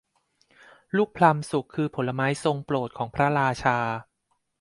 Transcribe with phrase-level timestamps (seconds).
[0.95, 3.77] ลูกพลัมสุกคือผลไม้ทรงโปรดของพระราชา